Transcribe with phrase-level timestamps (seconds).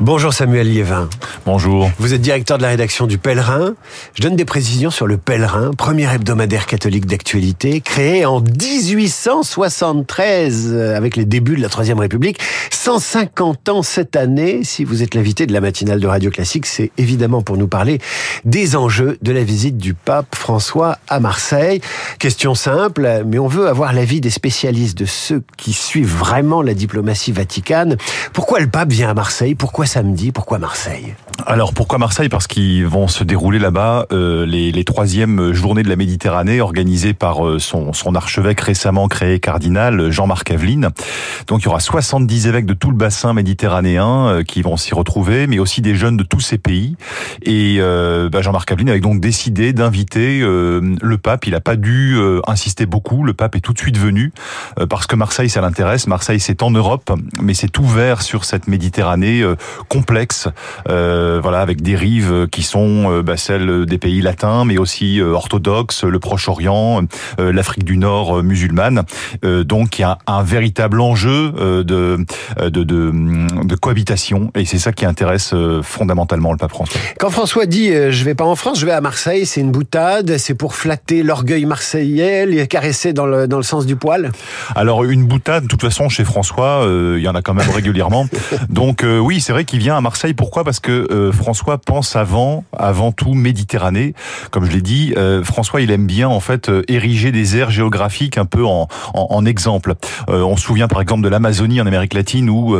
[0.00, 1.10] Bonjour Samuel Liévin.
[1.46, 1.90] Bonjour.
[1.98, 3.72] Vous êtes directeur de la rédaction du Pèlerin.
[4.14, 10.96] Je donne des précisions sur le Pèlerin, premier hebdomadaire catholique d'actualité, créé en 1873 euh,
[10.96, 12.38] avec les débuts de la Troisième République.
[12.70, 14.64] 150 ans cette année.
[14.64, 18.00] Si vous êtes l'invité de la matinale de Radio Classique, c'est évidemment pour nous parler
[18.44, 21.80] des enjeux de la visite du pape François à Marseille.
[22.18, 26.74] Question simple, mais on veut avoir l'avis des spécialistes, de ceux qui suivent vraiment la
[26.74, 27.96] diplomatie vaticane.
[28.32, 29.54] Pourquoi le pape vient à Marseille?
[29.54, 30.32] Pourquoi samedi?
[30.32, 31.14] Pourquoi Marseille?
[31.46, 32.28] Alors pourquoi Marseille?
[32.28, 37.14] Parce qu'ils vont se dérouler là-bas euh, les, les troisièmes journées de la Méditerranée organisées
[37.14, 40.90] par euh, son, son archevêque récemment créé cardinal Jean-Marc Aveline.
[41.46, 44.94] Donc il y aura 70 évêques de tout le bassin méditerranéen euh, qui vont s'y
[44.94, 46.96] retrouver, mais aussi des jeunes de tous ces pays.
[47.42, 51.46] Et euh, bah, Jean-Marc Aveline avait donc décidé d'inviter euh, le pape.
[51.46, 53.24] Il n'a pas dû insister beaucoup.
[53.24, 54.32] Le pape est tout de suite venu
[54.88, 56.06] parce que Marseille ça l'intéresse.
[56.06, 57.10] Marseille c'est en Europe,
[57.40, 59.44] mais c'est ouvert sur cette Méditerranée
[59.88, 60.48] complexe.
[60.88, 65.20] Euh, voilà, avec des rives qui sont euh, bah, celles des pays latins, mais aussi
[65.20, 67.02] euh, orthodoxes, le Proche-Orient,
[67.38, 69.02] l'Afrique du Nord musulmane.
[69.42, 72.24] donc il y a un véritable enjeu de,
[72.58, 77.00] de, de, de cohabitation, et c'est ça qui intéresse fondamentalement le pape François.
[77.18, 80.36] Quand François dit je vais pas en France, je vais à Marseille, c'est une boutade,
[80.38, 84.32] c'est pour flatter l'orgueil marseillais, les caresser dans le, dans le sens du poil
[84.74, 88.26] Alors une boutade, de toute façon, chez François, il y en a quand même régulièrement.
[88.68, 90.34] Donc oui, c'est vrai qu'il vient à Marseille.
[90.34, 90.64] Pourquoi?
[90.64, 94.14] Parce que euh, François pense avant, avant tout Méditerranée.
[94.50, 97.70] Comme je l'ai dit, euh, François, il aime bien en fait euh, ériger des aires
[97.70, 99.94] géographiques un peu en, en, exemple.
[100.28, 102.76] on se souvient par exemple de l'Amazonie en Amérique latine où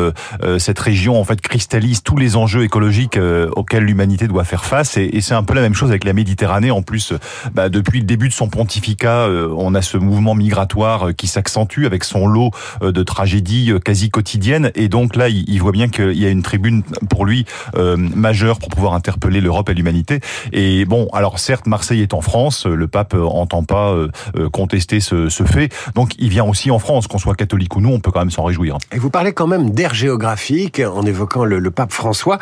[0.58, 3.18] cette région en fait cristallise tous les enjeux écologiques
[3.56, 4.98] auxquels l'humanité doit faire face.
[4.98, 6.70] Et, c'est un peu la même chose avec la Méditerranée.
[6.70, 7.14] En plus,
[7.54, 12.04] bah, depuis le début de son pontificat, on a ce mouvement migratoire qui s'accentue avec
[12.04, 12.50] son lot
[12.82, 14.70] de tragédies quasi quotidiennes.
[14.74, 17.46] Et donc là, il, voit bien qu'il y a une tribune pour lui
[18.20, 20.20] majeur pour pouvoir interpeller l'Europe et l'humanité.
[20.52, 25.00] Et bon, alors certes, Marseille est en France, le pape entend pas euh, euh, contester
[25.00, 28.10] ce, fait, donc il vient aussi en France, qu'on soit catholique ou non, on peut
[28.10, 28.78] quand même s'en réjouir.
[28.92, 32.38] Et vous parlez quand même d'air géographique en évoquant le, pape François.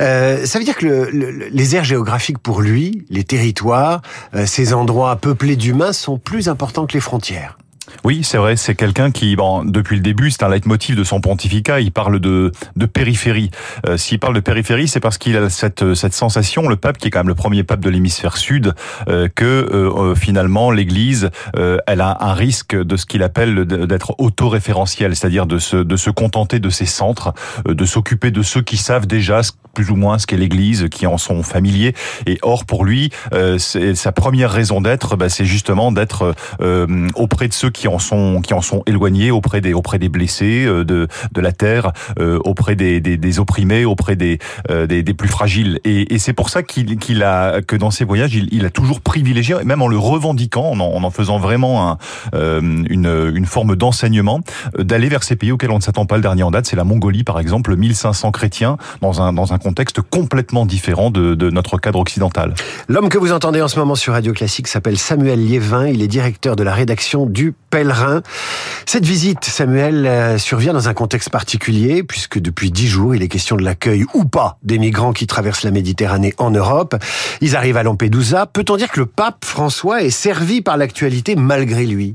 [0.00, 4.02] Euh, ça veut dire que le, les aires géographiques pour lui, les territoires,
[4.46, 7.58] ces endroits peuplés d'humains sont plus importants que les frontières.
[8.04, 11.20] Oui, c'est vrai, c'est quelqu'un qui, bon, depuis le début, c'est un leitmotiv de son
[11.20, 13.50] pontificat, il parle de, de périphérie.
[13.86, 17.08] Euh, S'il parle de périphérie, c'est parce qu'il a cette, cette sensation, le pape, qui
[17.08, 18.74] est quand même le premier pape de l'hémisphère sud,
[19.08, 23.64] euh, que euh, euh finalement l'Église, euh, elle a un risque de ce qu'il appelle
[23.64, 27.34] d'être autoréférentiel, c'est-à-dire de se, de se contenter de ses centres,
[27.66, 29.40] de s'occuper de ceux qui savent déjà
[29.74, 31.94] plus ou moins ce qu'est l'Église, qui en sont familiers.
[32.26, 33.10] Et or, pour lui,
[33.58, 36.34] sa première raison d'être, bah, c'est justement d'être
[37.14, 40.64] auprès de ceux qui en sont qui en sont éloignés auprès des auprès des blessés
[40.64, 44.38] euh, de de la terre, euh, auprès des, des, des opprimés, auprès des
[44.70, 45.80] euh, des, des, plus fragiles.
[45.84, 48.70] Et, et c'est pour ça qu'il qu'il a que dans ses voyages, il, il, a
[48.70, 51.98] toujours privilégié, même en le revendiquant, en en, en faisant vraiment un,
[52.32, 54.40] une une forme d'enseignement,
[54.78, 56.16] d'aller vers ces pays auxquels on ne s'attend pas.
[56.16, 59.58] Le dernier en date, c'est la Mongolie, par exemple, 1500 chrétiens dans un dans un
[59.58, 62.54] contexte complètement différent de, de notre cadre occidental.
[62.88, 65.86] L'homme que vous entendez en ce moment sur Radio Classique s'appelle Samuel Liévin.
[65.86, 68.22] Il est directeur de la rédaction du pèlerin.
[68.84, 73.28] Cette visite, Samuel, euh, survient dans un contexte particulier, puisque depuis dix jours, il est
[73.28, 76.94] question de l'accueil ou pas des migrants qui traversent la Méditerranée en Europe.
[77.40, 78.44] Ils arrivent à Lampedusa.
[78.46, 82.14] Peut-on dire que le pape François est servi par l'actualité malgré lui?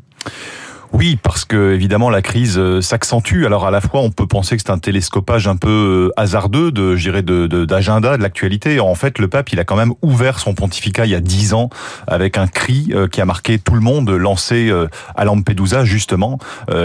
[0.93, 3.45] Oui, parce que évidemment la crise euh, s'accentue.
[3.45, 6.71] Alors à la fois, on peut penser que c'est un télescopage un peu euh, hasardeux
[6.71, 8.79] de, j'irais, de d'agenda de, l'actualité.
[8.79, 11.53] En fait, le pape, il a quand même ouvert son pontificat il y a dix
[11.53, 11.69] ans
[12.07, 14.71] avec un cri euh, qui a marqué tout le monde, lancé
[15.15, 16.39] à Lampedusa justement,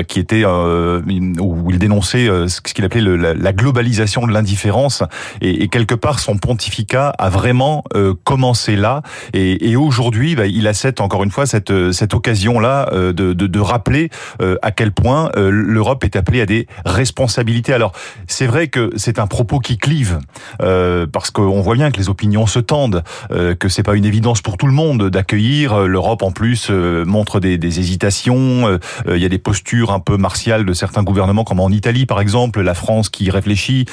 [0.08, 5.02] qui était où il dénonçait ce qu'il appelait la, globalisation de l'indifférence.
[5.40, 7.84] Et, quelque part, son pontificat a vraiment
[8.24, 9.02] commencé là.
[9.32, 13.60] Et, aujourd'hui, bah, il a cette encore une fois cette cette occasion là de, de
[13.60, 13.91] rappeler
[14.40, 17.72] euh, à quel point euh, l'Europe est appelée à des responsabilités.
[17.72, 17.92] Alors,
[18.26, 20.18] c'est vrai que c'est un propos qui clive,
[20.62, 24.40] euh, parce qu'on voit bien que les opinions se tendent, que c'est pas une évidence
[24.40, 25.80] pour tout le monde d'accueillir.
[25.80, 28.78] L'Europe, en plus, montre des, des hésitations.
[29.08, 32.20] Il y a des postures un peu martiales de certains gouvernements, comme en Italie, par
[32.20, 33.86] exemple, la France qui réfléchit.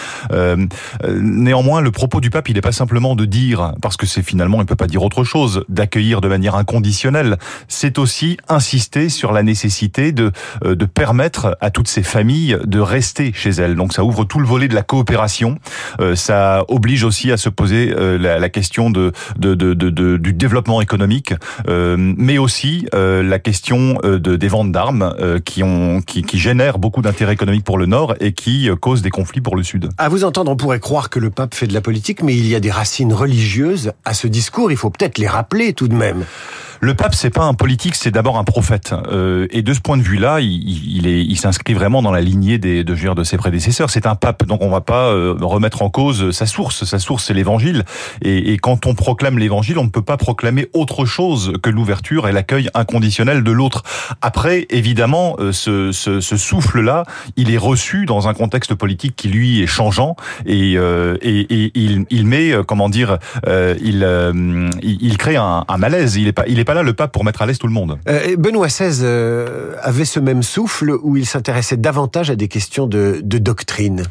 [1.10, 4.62] néanmoins, le propos du pape, il n'est pas simplement de dire, parce que c'est finalement,
[4.62, 7.38] il peut pas dire autre chose, d'accueillir de manière inconditionnelle.
[7.68, 10.32] C'est aussi insister sur la nécessité de,
[10.64, 13.76] de permettre à toutes ces familles de rester chez elles.
[13.76, 15.58] Donc ça ouvre tout le volet de la coopération.
[16.16, 20.82] ça oblige aussi à se poser la, la, question de, de, de, de, du développement
[20.82, 21.34] économique,
[21.68, 25.16] mais aussi la question de, des ventes d'armes
[25.46, 29.10] qui, ont, qui, qui génèrent beaucoup d'intérêt économique pour le Nord et qui causent des
[29.10, 29.90] conflits pour le Sud.
[29.98, 32.48] À vous entendre, on pourrait croire que le pape fait de la politique, mais il
[32.48, 34.72] y a des racines religieuses à ce discours.
[34.72, 36.26] Il faut peut-être les rappeler tout de même.
[36.82, 38.94] Le pape, c'est pas un politique, c'est d'abord un prophète.
[39.12, 42.58] Euh, et de ce point de vue-là, il, il, il s'inscrit vraiment dans la lignée
[42.58, 43.90] des, de, de ses prédécesseurs.
[43.90, 46.84] C'est un pape, donc on va pas euh, remettre en cause sa source.
[46.84, 47.86] Sa source, c'est l'Évangile.
[48.22, 52.28] Et, et, quand on proclame l'Évangile, on ne peut pas proclamer autre chose que l'ouverture
[52.28, 53.84] et l'accueil inconditionnel de l'autre.
[54.22, 57.04] Après, évidemment, euh, ce, ce, ce souffle-là,
[57.38, 61.72] il est reçu dans un contexte politique qui lui est changeant et, euh, et, et
[61.76, 63.18] il, il, met, euh, comment dire,
[63.48, 64.06] il,
[64.82, 66.18] il, crée un, un malaise.
[66.18, 67.98] Il est pas, il pas là le pape pour mettre à l'aise tout le monde.
[68.10, 72.88] Euh, Benoît XVI euh, avait ce même souffle où il s'intéressait davantage à des questions
[72.88, 74.04] de, de doctrine.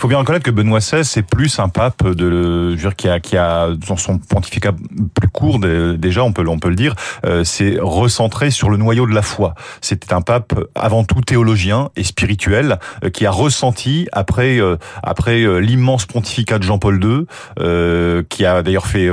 [0.00, 2.96] Il faut bien reconnaître que Benoît XVI c'est plus un pape de, je veux dire,
[2.96, 4.72] qui a qui a dans son pontificat
[5.14, 6.94] plus court déjà on peut on peut le dire,
[7.26, 9.54] euh, c'est recentré sur le noyau de la foi.
[9.82, 15.42] C'était un pape avant tout théologien et spirituel euh, qui a ressenti après euh, après
[15.42, 17.26] euh, l'immense pontificat de Jean-Paul II,
[17.58, 19.06] euh, qui a d'ailleurs fait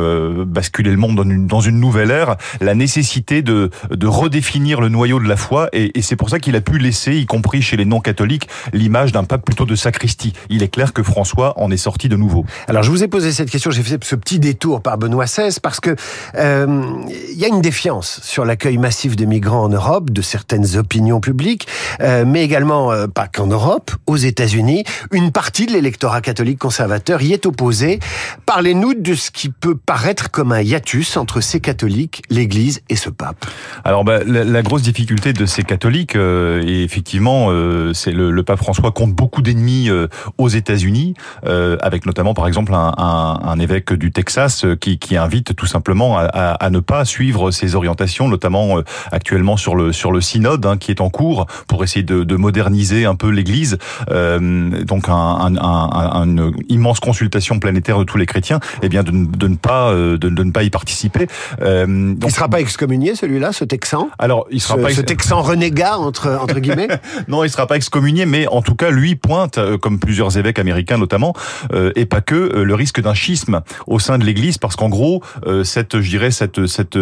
[0.45, 4.87] basculer le monde dans une dans une nouvelle ère, la nécessité de de redéfinir le
[4.87, 7.61] noyau de la foi et, et c'est pour ça qu'il a pu laisser, y compris
[7.61, 10.31] chez les non-catholiques, l'image d'un pape plutôt de sacristie.
[10.49, 12.45] Il est clair que François en est sorti de nouveau.
[12.67, 15.57] Alors je vous ai posé cette question, j'ai fait ce petit détour par Benoît XVI
[15.59, 15.95] parce que
[16.35, 16.83] euh,
[17.31, 21.19] il y a une défiance sur l'accueil massif de migrants en Europe, de certaines opinions
[21.19, 21.67] publiques,
[22.01, 27.23] euh, mais également euh, pas qu'en Europe, aux États-Unis, une partie de l'électorat catholique conservateur
[27.23, 27.99] y est opposée.
[28.45, 33.09] Parlez-nous de ce qui peut paraître comme un hiatus entre ces catholiques, l'Église et ce
[33.09, 33.47] pape.
[33.83, 38.29] Alors bah, la, la, grosse difficulté de ces catholiques, euh, et effectivement, euh, c'est le,
[38.29, 40.07] le, pape François compte beaucoup d'ennemis euh,
[40.37, 41.13] aux États États-Unis,
[41.45, 45.55] euh, avec notamment par exemple un, un, un évêque du Texas euh, qui, qui, invite
[45.55, 49.93] tout simplement à, à, à, ne pas suivre ses orientations, notamment euh, actuellement sur le
[49.93, 53.29] sur le synode hein, qui est en cours pour essayer de, de moderniser un peu
[53.29, 53.77] l'Église.
[54.11, 59.11] Euh, donc un, une immense consultation planétaire de tous les chrétiens, et eh bien de,
[59.11, 61.27] de ne pas de, de, ne pas y participer.
[61.61, 64.09] Euh, donc, il sera pas excommunié celui-là, ce Texan?
[64.19, 66.89] Alors il sera ce, pas ce Texan renégat entre entre guillemets?
[67.29, 70.97] non, il sera pas excommunié, mais en tout cas lui pointe comme plusieurs évêques américains
[70.97, 71.33] notamment,
[71.73, 74.89] euh, et pas que euh, le risque d'un schisme au sein de l'Église, parce qu'en
[74.89, 76.97] gros, euh, cette, je dirais, cette cette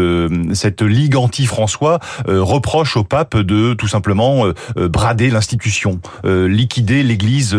[0.53, 7.55] cette ligue anti-François reproche au pape de tout simplement brader l'institution, liquider l'Église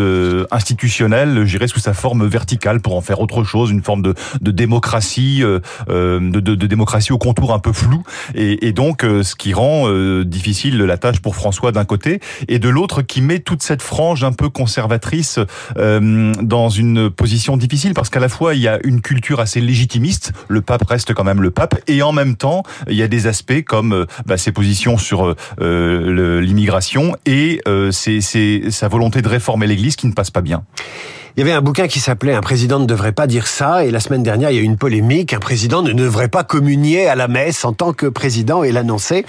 [0.51, 4.13] institutionnelle, je dirais, sous sa forme verticale pour en faire autre chose, une forme de,
[4.41, 8.03] de démocratie, de, de, de, démocratie au contour un peu flou,
[8.35, 9.89] et, et donc ce qui rend
[10.23, 14.23] difficile la tâche pour François d'un côté, et de l'autre qui met toute cette frange
[14.23, 15.39] un peu conservatrice
[15.87, 19.61] euh, dans une position difficile parce qu'à la fois il y a une culture assez
[19.61, 23.07] légitimiste, le pape reste quand même le pape, et en même temps il y a
[23.07, 27.61] des aspects comme euh, bah, ses positions sur euh, l'immigration et
[27.91, 30.63] ses, ses, sa volonté de réformer l'Église qui ne passe pas bien.
[31.37, 33.91] Il y avait un bouquin qui s'appelait Un président ne devrait pas dire ça, et
[33.91, 35.33] la semaine dernière, il y a eu une polémique.
[35.33, 39.23] Un président ne devrait pas communier à la messe en tant que président et l'annoncer.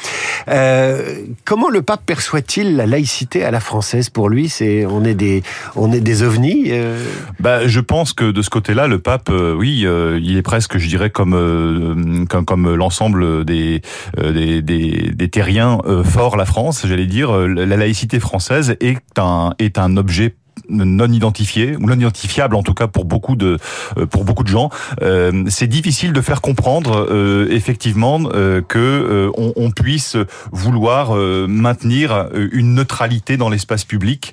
[0.48, 4.48] Euh, comment le pape perçoit-il la laïcité à la française pour lui?
[4.48, 5.42] C'est on est des
[5.76, 6.68] on est des ovnis.
[6.68, 6.98] Euh...
[7.40, 10.78] Bah, je pense que de ce côté-là, le pape, euh, oui, euh, il est presque,
[10.78, 13.82] je dirais, comme euh, comme, l'ensemble des,
[14.16, 16.86] des, des des terriens forts la France.
[16.86, 20.36] J'allais dire, la laïcité française est un est un objet
[20.68, 23.58] non identifié ou non identifiable en tout cas pour beaucoup de
[23.96, 24.70] euh, pour beaucoup de gens.
[25.02, 30.16] Euh, c'est difficile de faire comprendre euh, effectivement euh, que euh, on, on, puisse
[30.50, 34.32] vouloir maintenir une neutralité dans l'espace public.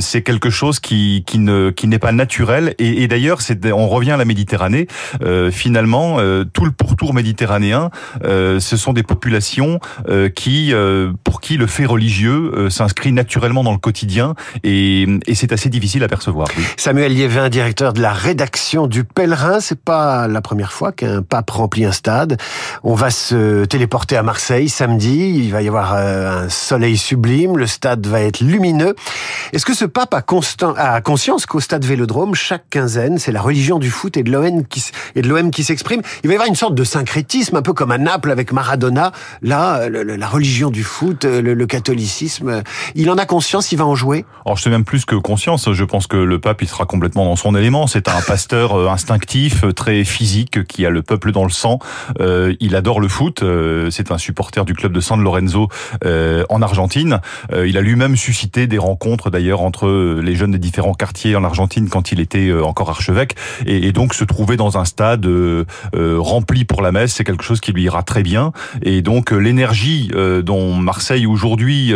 [0.00, 3.88] c'est quelque chose qui qui ne qui n'est pas naturel et, et d'ailleurs c'est on
[3.88, 4.86] revient à la Méditerranée.
[5.50, 6.18] finalement,
[6.52, 7.90] tout le pourtour méditerranéen,
[8.22, 9.80] ce sont des populations
[10.34, 10.72] qui
[11.24, 16.04] pour qui le fait religieux s'inscrit naturellement dans le quotidien et, et c'est assez difficile
[16.04, 16.48] à percevoir.
[16.56, 16.64] Oui.
[16.76, 21.50] Samuel Liévin, directeur de la rédaction du Pèlerin, c'est pas la première fois qu'un pape
[21.50, 22.36] remplit un stade.
[22.82, 27.56] On va se téléporter à Marseille samedi, il va y avoir euh, un soleil sublime,
[27.56, 28.94] le stade va être lumineux.
[29.52, 33.40] Est-ce que ce pape a, constant, a conscience qu'au stade Vélodrome, chaque quinzaine, c'est la
[33.40, 34.84] religion du foot et de l'OM qui,
[35.14, 36.02] et de l'OM qui s'exprime?
[36.22, 39.12] Il va y avoir une sorte de syncrétisme, un peu comme à Naples avec Maradona.
[39.42, 42.62] Là, le, la religion du foot, le, le catholicisme,
[42.94, 44.24] il en a conscience, il va en jouer?
[44.44, 47.24] Alors je sais même plus que conscience Je pense que le pape, il sera complètement
[47.24, 47.86] dans son élément.
[47.86, 51.78] C'est un pasteur euh, instinctif, euh, très physique, qui a le peuple dans le sang.
[52.20, 53.44] Euh, il adore le foot.
[53.90, 55.68] c'est un supporter du club de San Lorenzo
[56.04, 57.20] en Argentine.
[57.52, 61.88] il a lui-même suscité des rencontres, d'ailleurs, entre les jeunes des différents quartiers en Argentine
[61.88, 63.34] quand il était encore archevêque.
[63.66, 65.26] Et, donc, se trouver dans un stade
[65.94, 68.52] rempli pour la messe, c'est quelque chose qui lui ira très bien.
[68.82, 70.10] Et donc, l'énergie
[70.42, 71.92] dont Marseille aujourd'hui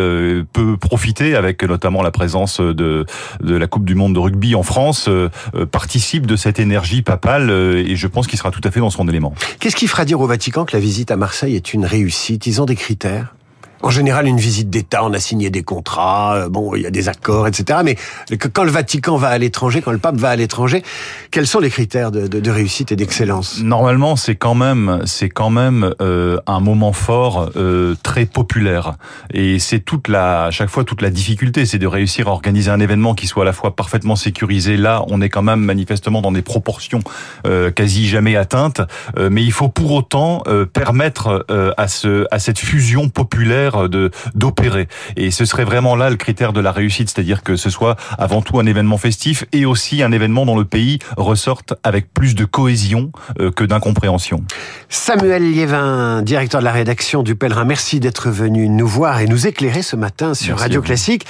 [0.53, 3.07] peut profiter, avec notamment la présence de,
[3.43, 7.03] de la Coupe du Monde de rugby en France, euh, euh, participe de cette énergie
[7.03, 9.35] papale euh, et je pense qu'il sera tout à fait dans son élément.
[9.61, 12.47] Qu'est-ce qui fera dire au Vatican que la visite à Marseille est une réussite?
[12.47, 13.35] Ils ont des critères?
[13.83, 16.91] En général, une visite d'État, on a signé des contrats, euh, bon, il y a
[16.91, 17.81] des accords, etc.
[17.85, 17.97] Mais
[18.39, 20.83] quand le Vatican va à l'étranger, quand le pape va à l'étranger,
[21.31, 23.61] quels sont les critères de, réussite et d'excellence?
[23.63, 28.95] Normalement, c'est quand même, c'est quand même euh, un moment fort, euh, très populaire,
[29.33, 32.71] et c'est toute la, à chaque fois toute la difficulté, c'est de réussir à organiser
[32.71, 34.77] un événement qui soit à la fois parfaitement sécurisé.
[34.77, 37.01] Là, on est quand même manifestement dans des proportions
[37.47, 38.81] euh, quasi jamais atteintes,
[39.19, 41.45] mais il faut pour autant permettre
[41.77, 44.89] à ce, à cette fusion populaire de d'opérer.
[45.17, 48.43] Et ce serait vraiment là le critère de la réussite, c'est-à-dire que ce soit avant
[48.43, 52.45] tout un événement festif et aussi un événement dont le pays ressorte avec plus de
[52.45, 54.45] cohésion euh, que d'incompréhension.
[54.89, 59.47] Samuel Liévin, directeur de la rédaction du Pèlerin, merci d'être venu nous voir et nous
[59.47, 61.27] éclairer ce matin sur Radio Classique.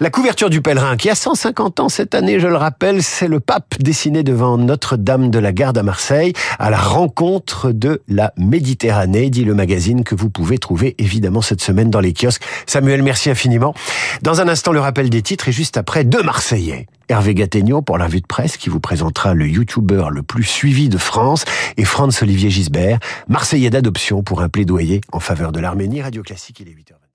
[0.00, 3.40] La couverture du Pèlerin, qui a 150 ans cette année, je le rappelle, c'est le
[3.40, 9.30] pape dessiné devant Notre-Dame de la Garde à Marseille, à la rencontre de la Méditerranée,
[9.30, 12.42] dit le magazine que vous pouvez trouver évidemment cette semaine dans les kiosques.
[12.66, 13.74] Samuel, merci infiniment.
[14.22, 16.86] Dans un instant, le rappel des titres et juste après, deux Marseillais.
[17.08, 20.88] Hervé Gattegno pour la vue de presse qui vous présentera le youtubeur le plus suivi
[20.88, 21.44] de France
[21.76, 26.02] et Franz Olivier Gisbert, Marseillais d'adoption pour un plaidoyer en faveur de l'Arménie.
[26.02, 27.05] Radio Classique, il est 8h.